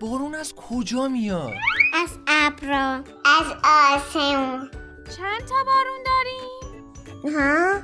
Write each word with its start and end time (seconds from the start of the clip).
بارون 0.00 0.34
از 0.34 0.54
کجا 0.54 1.08
میاد؟ 1.08 1.52
از 1.94 2.18
ابرا. 2.28 2.92
از 3.24 3.46
آسمون. 3.64 4.70
چند 5.16 5.40
تا 5.40 5.54
بارون 5.66 6.02
داریم؟ 6.06 7.36
ها؟ 7.36 7.80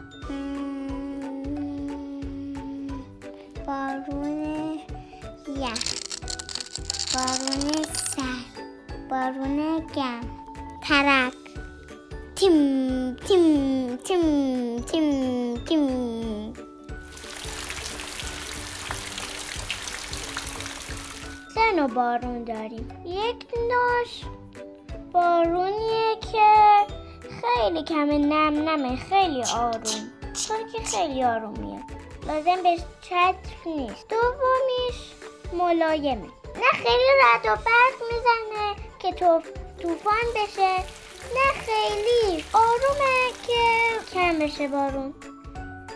بارون 3.66 4.78
یخ. 5.48 5.94
بارون 7.14 7.84
سر. 7.92 8.22
بارون 9.10 9.78
گم. 9.94 10.20
ترک. 10.82 11.32
تیم 12.36 13.16
تیم 13.16 13.96
تیم 13.96 14.78
تیم 14.80 15.56
تیم. 15.64 16.11
نوع 21.76 21.86
بارون 21.86 22.44
داریم؟ 22.44 22.88
یک 23.06 23.46
نوش 23.54 24.22
بارونیه 25.12 26.16
که 26.32 26.86
خیلی 27.42 27.84
کمه 27.84 28.18
نم 28.18 28.68
نمه 28.68 28.96
خیلی 28.96 29.44
آروم. 29.44 29.82
چون 30.48 30.56
که 30.72 30.82
خیلی 30.96 31.24
آروم 31.24 31.58
میاد 31.58 31.82
لازم 32.26 32.62
به 32.62 32.76
چتر 33.00 33.34
نیست. 33.66 34.06
دومیش 34.08 35.12
ملایمه. 35.52 36.28
نه 36.56 36.70
خیلی 36.72 37.10
رد 37.22 37.46
و 37.46 37.56
برق 37.56 37.98
می‌زنه 38.12 38.74
که 38.98 39.12
توف... 39.12 39.46
توفان 39.78 40.26
بشه 40.36 40.76
نه 41.34 41.52
خیلی 41.52 42.44
آرومه 42.52 43.32
که 43.46 43.62
کم 44.14 44.38
بشه 44.38 44.68
بارون. 44.68 45.14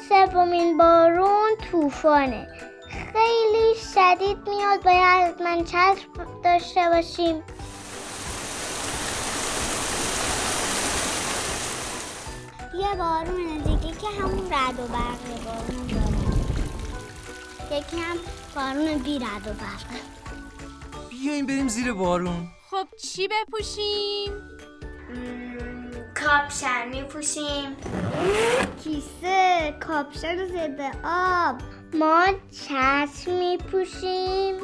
سومین 0.08 0.78
بارون 0.78 1.50
طوفانه. 1.70 2.55
خیلی 3.17 3.75
شدید 3.95 4.48
میاد 4.48 4.83
باید 4.84 5.42
من 5.42 5.64
چتر 5.64 6.06
داشته 6.45 6.89
باشیم. 6.92 7.42
یه 12.75 12.94
بارون 12.98 13.59
دیگه 13.59 13.97
که 13.97 14.06
همون 14.06 14.53
رد 14.53 14.81
و 14.81 14.87
برق 14.87 15.44
بارون 15.44 15.87
داره. 15.87 17.78
یکی 17.78 17.97
هم 17.97 18.17
بارون 18.55 18.98
بی 18.98 19.19
رد 19.19 19.47
و 19.47 19.53
برق. 19.53 20.00
بیاین 21.11 21.47
بریم 21.47 21.69
زیر 21.69 21.92
بارون. 21.92 22.48
خب 22.70 22.87
چی 23.03 23.28
بپوشیم؟ 23.28 24.33
کاپشن 26.14 26.89
میپوشیم. 26.89 27.77
کیسه 28.84 29.75
کاپشن 29.81 30.47
ضد 30.47 30.81
آب. 31.05 31.75
ما 31.94 32.26
چتر 32.50 33.38
میپوشیم 33.38 34.54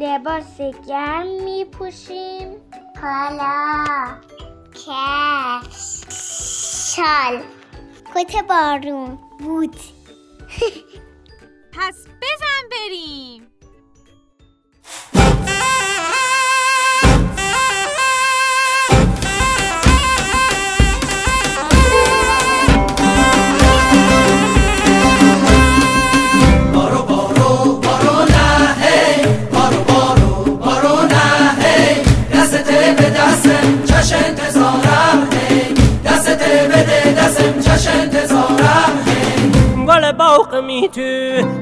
لباس 0.00 0.58
گرم 0.88 1.26
میپوشیم. 1.44 2.56
حالا 3.02 3.84
کفش 4.74 6.04
شال. 6.96 7.42
کت 8.14 8.44
بارون. 8.48 9.18
بود 9.38 9.76
پس 11.72 12.06
بزن 12.06 12.68
بریم. 12.70 13.46
می 40.60 40.88
تو 40.88 41.00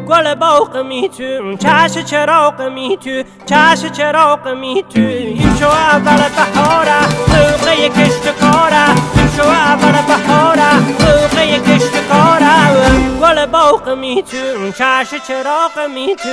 گل 0.08 0.34
باغ 0.34 0.76
می 0.76 1.08
تو 1.08 1.56
چش 1.56 1.98
چراغ 1.98 2.62
می 2.62 2.96
تو 2.96 3.22
چش 3.46 3.86
چراغ 3.92 4.48
می 4.48 4.84
تو 4.94 5.00
این 5.00 5.56
شو 5.60 5.68
اول 5.68 6.22
بهاره 6.36 7.00
موقع 7.28 7.88
کشت 7.88 8.28
کاره. 8.40 8.88
این 9.16 9.28
شو 9.36 9.42
اول 9.42 9.92
بهاره 9.92 10.74
موقع 10.74 11.58
کشت 11.58 12.08
کاره. 12.08 12.54
گل 13.22 13.46
باغ 13.46 13.88
می 13.88 14.22
تو 14.22 14.72
چش 14.72 15.10
چراغ 15.28 15.88
می 15.94 16.16
تو 16.16 16.28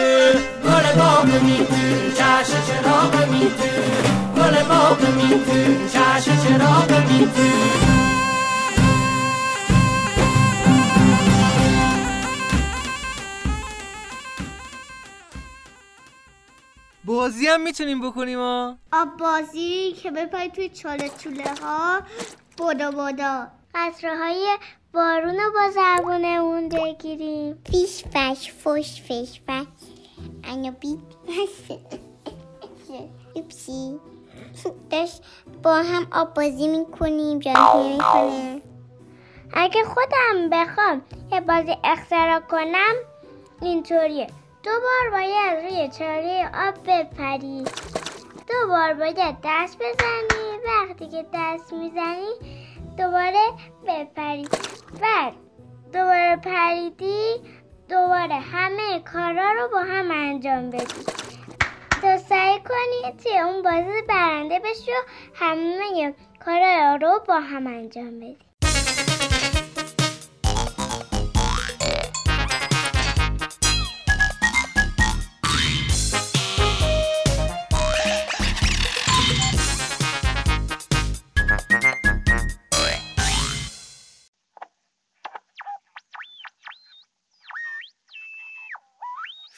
گل 0.65 0.99
باغ 0.99 1.25
می 1.43 1.57
تو 1.57 2.11
چش 2.17 2.51
چراغ 2.67 3.29
می 3.29 3.39
تو 3.39 4.41
گل 4.41 4.63
باغ 4.63 5.01
می 5.01 5.29
تو 5.29 5.87
چش 5.93 6.25
چراغ 6.25 6.91
می 7.09 7.27
تو 7.35 7.50
بازی 17.31 17.47
هم 17.47 17.61
می‌تونیم 17.61 18.09
بکنیم 18.09 18.39
ها. 18.39 18.77
آب 18.93 19.17
بازی 19.17 19.91
که 20.03 20.11
بپای 20.11 20.49
توی 20.49 20.69
چاله 20.69 21.09
چوله 21.17 21.53
ها. 21.63 22.01
بودا 22.57 22.91
بودا. 22.91 23.47
قطره 23.75 24.17
های 24.17 24.57
بارون 24.93 25.35
رو 25.35 25.51
با 25.53 25.71
زبونمون 25.71 26.69
بگیریم. 26.69 27.63
فیش 27.71 28.03
فش 28.03 28.51
فش 28.51 29.01
فش 29.01 29.41
فش. 29.47 29.65
انو 30.43 30.71
بیت 30.71 30.99
یپسی 33.35 33.99
داشت 34.89 35.21
با 35.63 35.75
هم 35.75 36.07
آب 36.11 36.33
بازی 36.33 36.67
می‌کنیم 36.67 37.39
جان 37.39 37.91
می‌کنیم. 37.91 38.61
اگه 39.53 39.83
خودم 39.83 40.49
بخوام 40.51 41.01
یه 41.31 41.41
بازی 41.41 41.77
اختراع 41.83 42.39
کنم 42.39 42.93
اینطوریه. 43.61 44.27
دو 44.63 44.71
بار 44.71 45.09
باید 45.11 45.65
روی 45.65 45.89
چاره 45.99 46.49
آب 46.67 46.75
بپری. 46.87 47.63
دو 48.47 48.67
بار 48.67 48.93
باید 48.93 49.37
دست 49.43 49.77
بزنی. 49.77 50.59
وقتی 50.65 51.07
که 51.07 51.25
دست 51.33 51.73
می‌زنی 51.73 52.31
دوباره 52.97 53.45
بپری. 53.87 54.47
بعد 55.01 55.33
دوباره 55.93 56.35
پریدی 56.35 57.35
دوباره 57.89 58.35
همه 58.35 58.99
کارا 58.99 59.51
رو 59.51 59.67
با 59.71 59.79
هم 59.79 60.11
انجام 60.11 60.69
بدی. 60.69 61.05
تا 62.01 62.17
سعی 62.17 62.59
کنی 62.59 63.13
توی 63.23 63.39
اون 63.39 63.61
بازی 63.61 64.01
برنده 64.09 64.59
بشی 64.59 64.91
و 64.91 65.03
همه 65.35 66.13
کارا 66.45 66.95
رو 66.95 67.19
با 67.27 67.39
هم 67.39 67.67
انجام 67.67 68.19
بدی. 68.19 68.50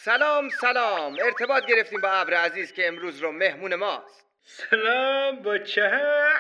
سلام 0.06 0.50
سلام. 0.50 1.18
ارتباط 1.26 1.66
گرفتیم 1.66 2.02
با 2.02 2.10
ابر 2.10 2.34
عزیز 2.34 2.74
که 2.74 2.88
امروز 2.88 3.20
رو 3.20 3.32
مهمون 3.32 3.76
ماست. 3.76 4.26
سلام 4.44 5.36
با 5.36 5.58
چه 5.58 5.92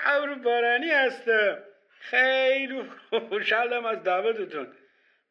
ابر 0.05 0.33
بارانی 0.33 0.89
هستم؟ 0.89 1.57
خیلی 1.99 2.83
خوشحالم 3.29 3.85
از 3.85 4.03
دعوتتون. 4.03 4.73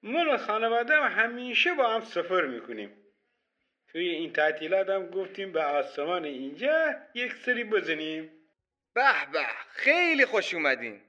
من 0.03 0.29
و 0.29 0.37
خانوادم 0.39 1.09
همیشه 1.09 1.75
با 1.75 1.95
هم 1.95 2.01
سفر 2.01 2.41
می‌کنیم. 2.41 2.97
توی 3.93 4.09
این 4.09 4.33
تعطیلات 4.33 4.89
هم 4.89 5.07
گفتیم 5.07 5.53
به 5.53 5.65
آسمان 5.65 6.25
اینجا 6.25 6.95
یک 7.15 7.33
سری 7.35 7.65
بزنیم. 7.65 8.31
به 8.95 9.13
به. 9.33 9.47
خیلی 9.73 10.27
خوش 10.27 10.55
اومدین. 10.55 11.01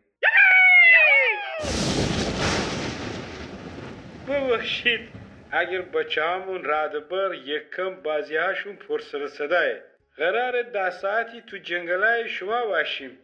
ببخشید. 4.27 5.22
اگر 5.53 5.81
بچه 5.81 6.23
همون 6.23 6.61
رد 6.65 7.09
بر 7.09 7.33
یک 7.33 7.75
کم 7.75 7.95
بازی 7.95 8.35
هاشون 8.35 8.75
پر 8.75 8.99
سر 8.99 9.27
صداه 9.27 9.63
قرار 10.17 10.61
ده 10.61 10.89
ساعتی 10.89 11.41
تو 11.41 11.57
جنگلای 11.57 12.29
شما 12.29 12.65
باشیم. 12.65 13.17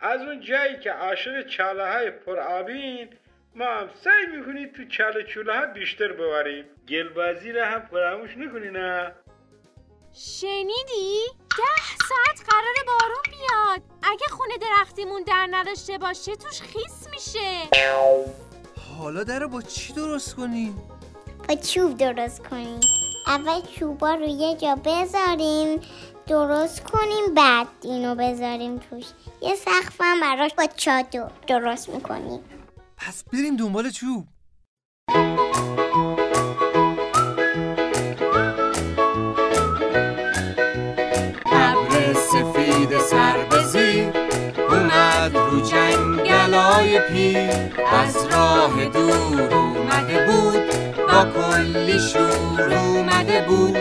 از 0.00 0.20
اون 0.20 0.40
جایی 0.40 0.78
که 0.78 0.92
عاشق 0.92 1.46
چاله 1.46 1.92
های 1.92 2.10
پر 2.10 2.38
آبین 2.38 3.08
ما 3.54 3.64
هم 3.64 3.88
سعی 4.04 4.26
می‌کنید 4.36 4.72
تو 4.72 4.84
چاله 4.84 5.22
چوله 5.22 5.58
ها 5.58 5.66
بیشتر 5.66 6.12
ببریم. 6.12 6.64
گلبازی 6.88 7.52
را 7.52 7.66
هم 7.66 7.88
فراموش 7.90 8.36
نکنین 8.36 8.76
نه؟ 8.76 9.14
شنیدی؟ 10.14 11.26
ده 11.58 12.06
ساعت 12.08 12.50
قرار 12.50 12.74
بارون 12.86 13.22
بیاد. 13.30 13.82
اگه 14.02 14.26
خونه 14.30 14.54
درختیمون 14.58 15.22
در 15.22 15.48
نداشته 15.50 15.98
باشه 15.98 16.36
توش 16.36 16.60
خیس 16.60 17.08
میشه. 17.10 17.68
حالا 18.98 19.24
در 19.24 19.46
با 19.46 19.62
چی 19.62 19.92
درست 19.92 20.36
کنیم؟ 20.36 20.82
با 21.48 21.54
چوب 21.54 21.96
درست 21.96 22.48
کنیم. 22.48 22.80
اول 23.26 23.60
چوبا 23.78 24.14
رو 24.14 24.26
یه 24.26 24.56
جا 24.56 24.74
بذاریم 24.84 25.80
درست 26.26 26.84
کنیم 26.84 27.34
بعد 27.36 27.66
اینو 27.82 28.14
بذاریم 28.14 28.78
توش. 28.78 29.04
یه 29.42 29.54
سقفم 29.54 30.20
براش 30.20 30.50
با 30.58 30.66
چادر 30.76 31.30
درست 31.46 31.88
می‌کنیم. 31.88 32.40
پس 32.96 33.24
بریم 33.32 33.56
دنبال 33.56 33.90
چوب. 33.90 34.26
ابر 41.52 42.14
سفید 42.14 42.98
سر 42.98 43.36
اومد 44.70 45.36
رو 45.36 45.60
جنگلای 45.60 47.00
پیر. 47.00 47.50
از 47.92 48.26
راه 48.32 48.84
دور 48.84 49.54
اومده 49.54 50.26
بود 50.26 50.69
کلی 51.24 51.98
شور 51.98 52.72
اومده 52.74 53.44
بود. 53.48 53.76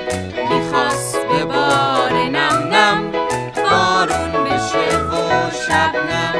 می‌خواست 0.49 1.17
به 1.27 1.45
بار 1.45 2.13
نم 2.13 2.73
نم 2.73 3.11
بارون 3.55 4.43
بشه 4.43 4.97
و 4.97 5.51
شبنم 5.51 6.35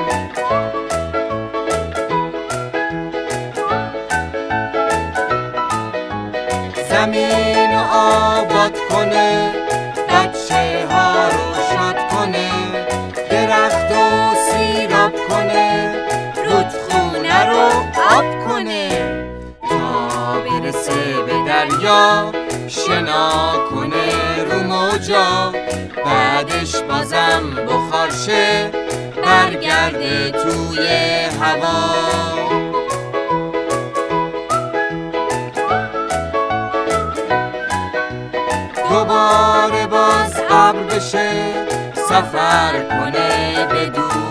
برسه 20.69 21.21
به 21.25 21.33
دریا 21.47 22.31
شنا 22.67 23.53
کنه 23.69 24.43
رو 24.43 24.63
موجا. 24.63 25.53
بعدش 26.05 26.75
بازم 26.75 27.65
بخارشه 27.69 28.71
برگرده 29.25 30.31
توی 30.31 30.87
هوا. 31.41 31.89
دوباره 38.89 39.87
باز 39.87 40.39
ابر 40.49 40.83
بشه 40.83 41.31
سفر 41.95 42.83
کنه 42.89 43.65
به 43.65 43.85
دورا 43.85 44.28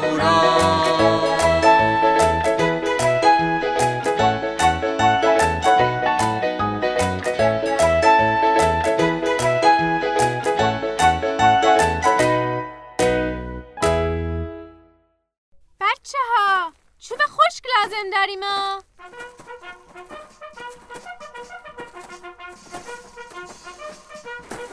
بچه 15.98 16.18
ها 16.36 16.72
چوب 16.98 17.18
خشک 17.18 17.64
لازم 17.76 18.10
داریم 18.12 18.42
ها. 18.42 18.82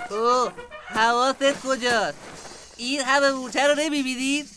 او 0.09 0.51
حواست 0.87 1.61
کجاست؟ 1.67 2.17
این 2.77 3.01
همه 3.01 3.31
مورچه 3.31 3.67
رو 3.67 3.75
نمی‌بینید؟ 3.75 4.49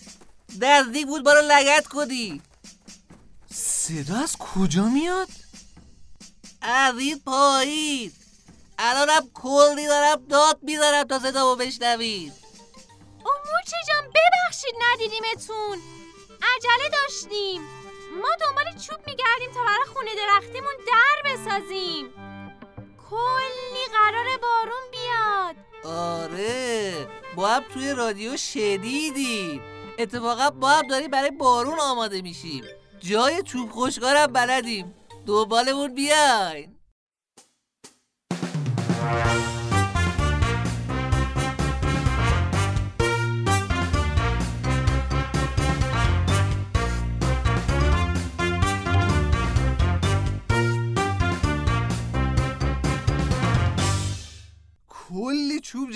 نزدیک 0.61 1.07
بود 1.07 1.25
بارو 1.25 1.41
لگت 1.45 1.87
کنی. 1.87 2.43
صدا 3.55 4.17
از 4.17 4.37
کجا 4.37 4.85
میاد؟ 4.85 5.29
از 6.63 6.99
این 6.99 7.21
پایین. 7.27 8.13
الانم 8.79 9.31
کلی 9.35 9.87
دارم 9.87 10.27
داد 10.27 10.59
می‌زنم 10.63 11.05
تا 11.05 11.19
صدا 11.19 11.51
رو 11.51 11.57
بشنوید. 11.57 12.33
او 13.25 13.33
مورچه 13.47 13.77
جان 13.89 14.13
ببخشید 14.15 14.75
ندیدیمتون. 14.81 15.98
عجله 16.59 16.89
داشتیم. 16.89 17.63
ما 18.23 18.29
دنبال 18.41 18.65
چوب 18.65 18.99
میگردیم 19.07 19.51
تا 19.55 19.61
برای 19.61 19.85
خونه 19.95 20.11
درختیمون 20.15 20.75
در 20.87 21.31
بسازیم. 21.31 22.07
کلی 23.11 23.85
قرار 23.93 24.27
بارون 24.43 24.85
بیاد. 24.91 25.57
آره 25.95 27.07
با 27.37 27.49
هم 27.49 27.65
توی 27.75 27.93
رادیو 27.93 28.37
شنیدیم 28.37 29.63
اتفاقا 29.99 30.51
با 30.51 30.69
هم 30.69 30.87
داریم 30.87 31.11
برای 31.11 31.31
بارون 31.31 31.81
آماده 31.81 32.23
میشیم. 32.23 32.65
جای 33.01 33.43
چوب 33.43 33.71
خشکارم 33.73 34.27
بلدیم. 34.27 34.95
دنبالمون 35.27 35.95
بیاین. 35.95 36.78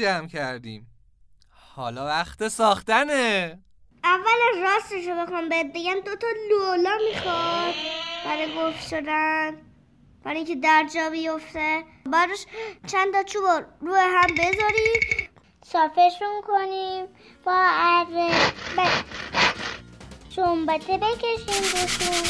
جمع 0.02 0.26
کردیم. 0.26 0.86
حالا 1.74 2.06
وقت 2.06 2.48
ساختنه. 2.48 3.58
اول 4.04 4.62
راستش 4.62 5.06
رو 5.08 5.14
بخوام 5.14 5.48
بهت 5.48 5.66
بگم 5.66 6.00
دو 6.04 6.16
تا 6.16 6.26
لولا 6.50 6.98
می‌خواد. 7.10 7.74
برای 8.24 8.54
گفت 8.56 8.88
شدن. 8.88 9.56
برای 10.24 10.36
اینکه 10.36 10.54
در 10.54 10.86
جا 10.94 11.10
بیفته. 11.10 11.84
براش 12.06 12.46
چند 12.86 13.12
تا 13.12 13.22
چوب 13.22 13.44
رو 13.44 13.62
روی 13.80 14.00
هم 14.00 14.34
بذاری. 14.34 15.20
صافشون 15.64 16.42
کنیم 16.46 17.06
با 17.44 17.52
اره 17.68 18.30
ب... 18.76 18.80
چنبته 20.36 20.98
بکشیم 20.98 21.62
روشون 21.62 22.22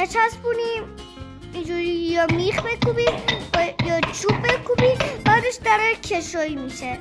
بچسبونیم. 0.00 1.03
اینجوری 1.54 1.84
یا 1.86 2.26
میخ 2.26 2.62
بکوبیم 2.62 3.12
با- 3.54 3.86
یا 3.86 4.00
چوب 4.00 4.42
بکوبیم 4.42 4.98
بعدش 5.24 5.54
در 5.64 5.94
کشویی 6.02 6.56
میشه. 6.56 6.98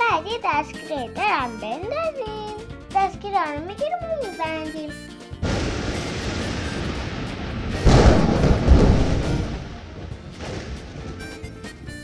بعد 0.00 0.26
یه 0.26 0.38
دستگیره 0.44 1.08
درم 1.14 1.56
بندازیم. 1.60 2.54
دستگیره 2.96 3.52
رو 3.52 3.60
می‌گیریم 3.60 3.92
و 4.02 4.30
میبندیم. 4.30 4.90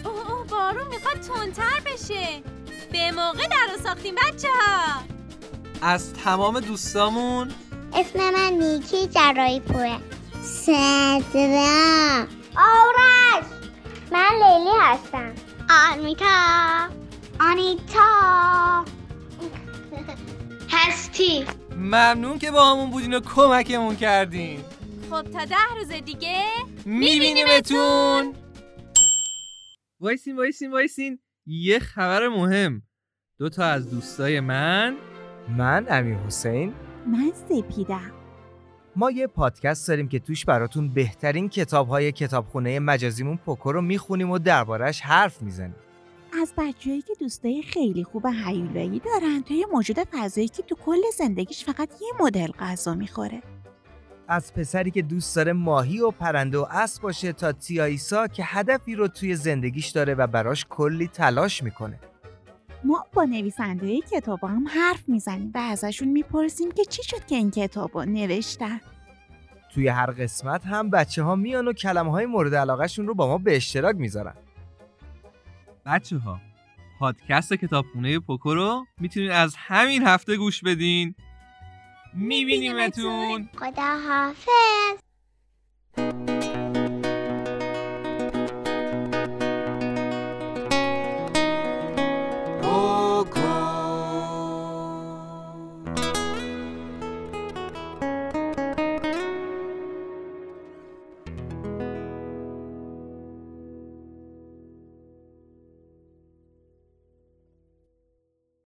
اوه 0.04 0.30
اوه 0.32 0.46
بارون 0.46 0.87
می‌خواد 0.87 1.20
تندتر 1.20 1.80
بشه. 1.87 2.26
به 2.92 3.10
موقع 3.10 3.49
در 3.49 3.72
رو 3.76 3.82
ساختیم 3.84 4.14
بچه 4.14 4.49
ها 4.60 5.00
از 5.82 6.12
تمام 6.12 6.60
دوستامون. 6.60 7.50
اسم 7.94 8.18
من 8.30 8.52
نیکی 8.52 9.06
جرایی 9.06 9.60
پوره. 9.60 9.96
صدرا. 10.42 12.26
آرش. 12.56 13.44
من 14.12 14.30
لیلی 14.32 14.76
هستم. 14.80 15.32
آرمیتا 15.70 16.26
آنیتا. 17.40 18.85
هستی. 20.73 21.44
ممنون 21.76 22.38
که 22.38 22.50
با 22.50 22.73
همون 22.73 22.90
بودین 22.90 23.14
و 23.14 23.20
کمکمون 23.20 23.97
کردین. 23.97 24.61
خب 25.11 25.23
تا 25.23 25.44
ده 25.44 25.56
روز 25.78 25.88
دیگه 25.88 26.44
میبینیمتون. 26.85 28.35
وایسین 30.00 30.37
وایسین 30.37 30.73
وایسین. 30.73 31.18
یه 31.47 31.78
خبر 31.78 32.28
مهم. 32.28 32.82
دو 33.38 33.49
تا 33.49 33.64
از 33.64 33.90
دوستای 33.90 34.40
من. 34.40 34.97
من 35.49 35.87
امیر 35.90 36.16
حسین. 36.16 36.75
من 37.06 37.32
سپیدم. 37.49 38.19
ما 38.97 39.11
یه 39.11 39.26
پادکست 39.26 39.88
داریم 39.88 40.09
که 40.09 40.18
توش 40.18 40.44
براتون 40.44 40.88
بهترین 40.88 41.49
کتاب 41.49 41.88
های 41.88 42.12
کتابخونه 42.12 42.78
مجازیمون 42.78 43.37
پوکو 43.37 43.73
رو 43.73 43.82
می‌خونیم 43.82 44.30
و 44.30 44.38
دربارش 44.38 45.00
حرف 45.00 45.42
می‌زنیم. 45.42 45.75
از 46.40 46.52
بچه‌ای 46.59 47.02
که 47.02 47.12
دوستای 47.20 47.62
خیلی 47.62 48.04
خوب 48.04 48.26
هیولایی 48.26 49.00
دارن 49.00 49.42
تا 49.42 49.54
یه 49.54 49.66
موجود 49.73 49.99
فضایی 49.99 50.49
که 50.49 50.62
تو 50.62 50.75
کل 50.75 51.00
زندگیش 51.18 51.64
فقط 51.64 51.88
یه 52.00 52.25
مدل 52.25 52.47
غذا 52.47 52.94
می‌خوره. 52.94 53.42
از 54.28 54.54
پسری 54.54 54.90
که 54.90 55.02
دوست 55.02 55.37
داره 55.37 55.52
ماهی 55.52 56.00
و 56.00 56.11
پرنده 56.11 56.59
و 56.59 56.66
اسب 56.70 57.02
باشه 57.02 57.32
تا 57.32 57.52
تیایسا 57.52 58.26
که 58.26 58.42
هدفی 58.47 58.94
رو 58.94 59.09
توی 59.09 59.37
زندگیش 59.37 59.88
داره 59.88 60.14
و 60.14 60.26
براش 60.26 60.66
کلی 60.70 61.09
تلاش 61.09 61.62
می‌کنه. 61.62 61.99
ما 62.84 63.06
با 63.12 63.25
نویسنده 63.25 64.00
کتاب 64.00 64.44
هم 64.44 64.68
حرف 64.68 65.08
می‌زنیم 65.08 65.52
و 65.54 65.58
ازشون 65.58 66.08
می‌پرسیم 66.08 66.72
که 66.72 66.84
چی 66.84 67.02
شد 67.02 67.26
که 67.26 67.34
این 67.34 67.50
کتاب 67.50 67.90
رو 67.94 68.04
نوشتن. 68.04 68.80
توی 69.75 69.88
هر 69.88 70.10
قسمت 70.10 70.66
هم 70.66 70.90
بچه 70.90 71.22
ها 71.22 71.37
میان 71.37 71.68
و 71.68 71.72
کلمه 71.72 72.10
های 72.10 72.26
مورد 72.26 72.54
علاقهشون 72.54 73.06
رو 73.06 73.14
با 73.14 73.26
ما 73.26 73.38
به 73.38 73.56
اشتراک 73.56 73.96
می‌ذارن. 73.96 74.34
بچه 75.87 76.18
ها 76.18 76.40
پادکست 76.99 77.54
کتابخونه 77.54 78.18
پوکو 78.18 78.54
رو 78.54 78.87
می‌تونین 79.00 79.30
از 79.30 79.54
همین 79.58 80.06
هفته 80.06 80.37
گوش 80.37 80.62
بدین. 80.64 81.14
میبینیمتون. 82.14 83.49
خدا 83.56 83.99
حافظ 84.08 85.00